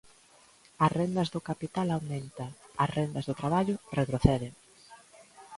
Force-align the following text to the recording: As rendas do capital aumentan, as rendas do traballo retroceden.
As 0.85 0.91
rendas 0.99 1.31
do 1.33 1.41
capital 1.49 1.87
aumentan, 1.91 2.51
as 2.83 2.89
rendas 2.97 3.25
do 3.29 3.37
traballo 3.41 3.75
retroceden. 3.99 4.53